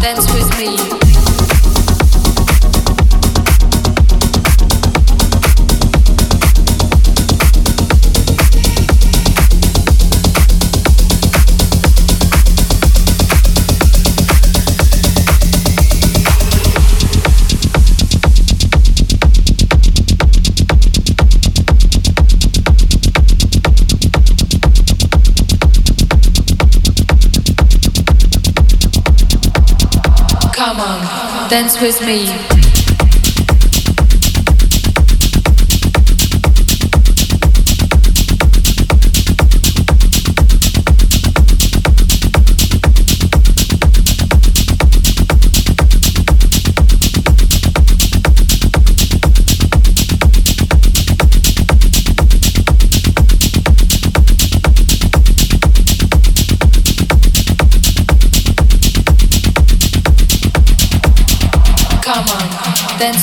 [0.00, 0.99] Dance with me.
[31.50, 32.49] Dance with me.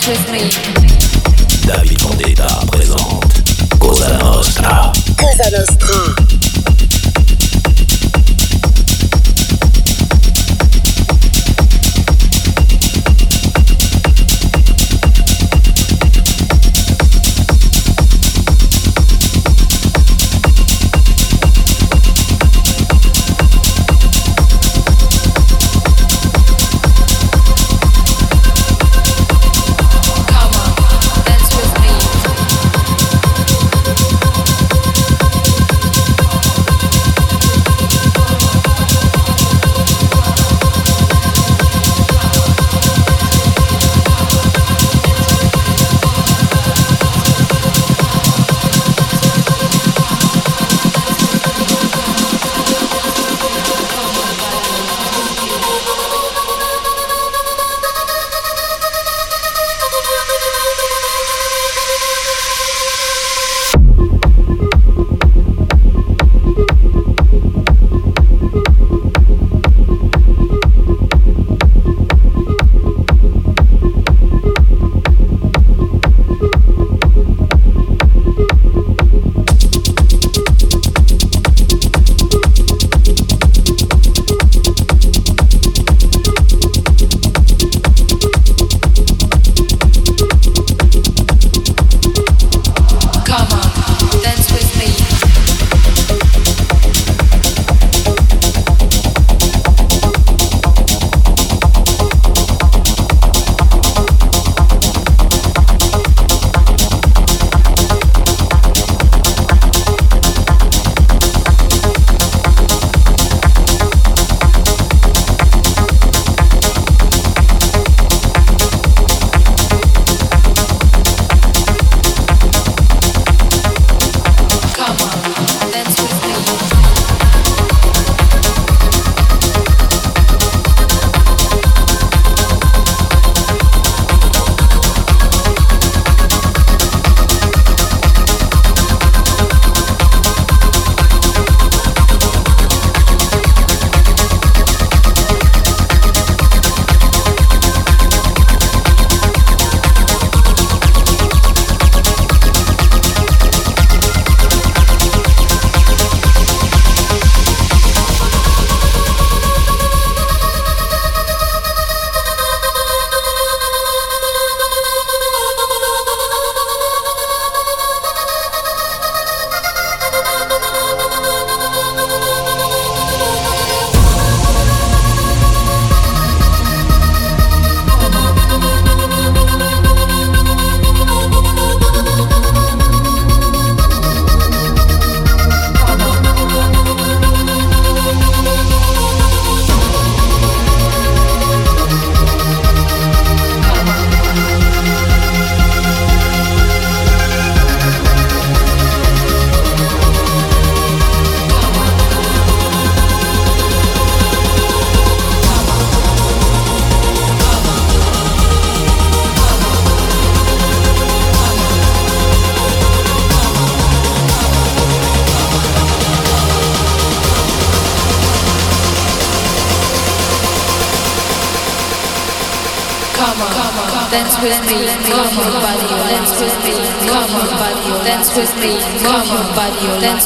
[0.08, 0.87] David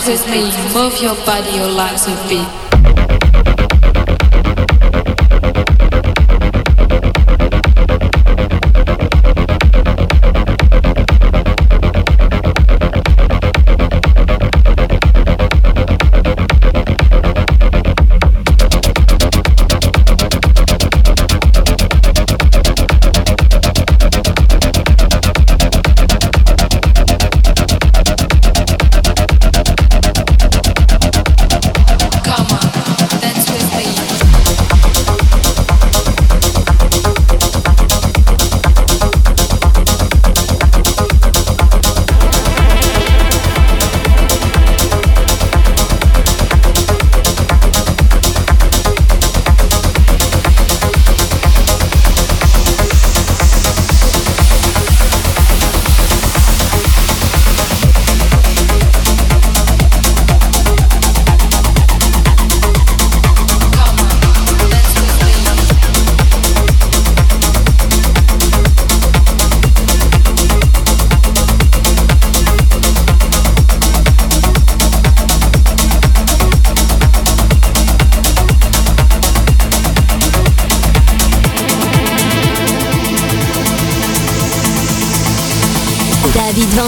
[0.08, 2.71] with me, move your body, your legs will beat.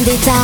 [0.06, 0.43] でた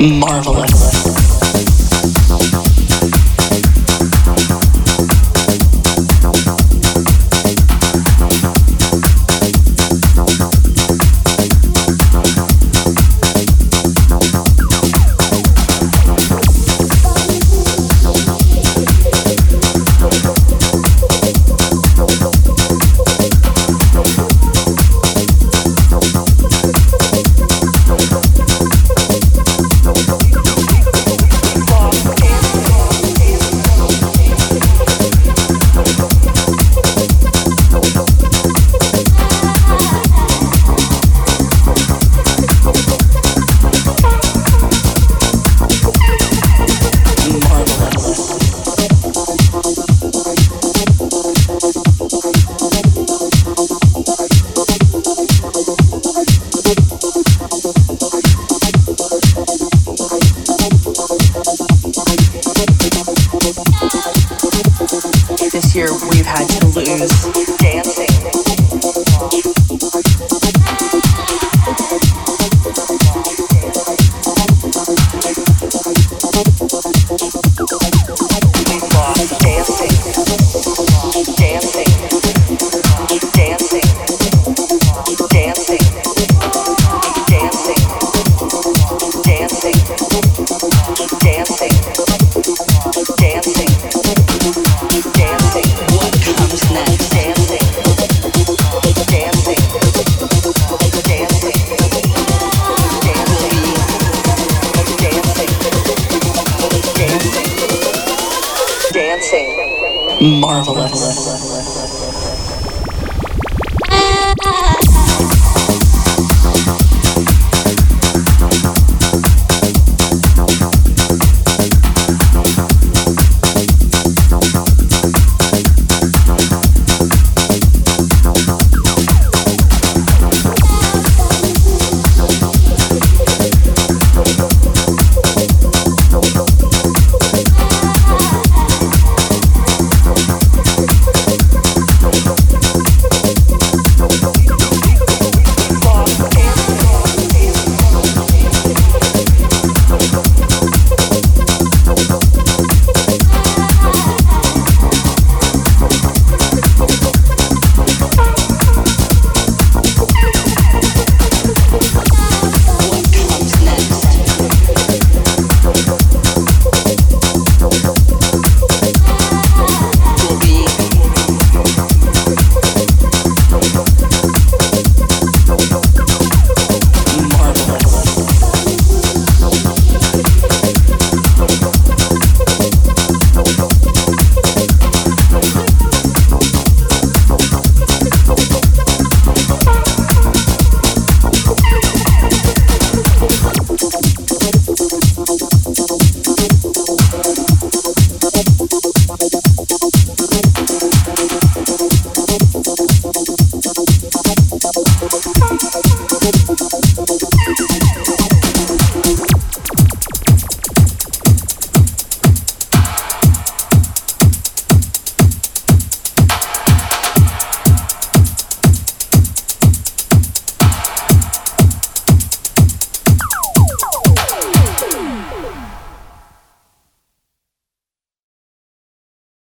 [0.00, 0.93] Marvelous.